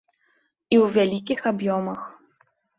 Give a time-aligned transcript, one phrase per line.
[0.73, 2.11] І ў вялікіх аб'ёмах.